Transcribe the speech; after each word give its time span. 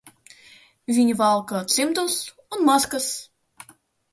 Viņi 0.99 1.13
valkā 1.19 1.61
cimdus 1.75 2.17
un 2.59 2.67
maskas. 2.71 3.11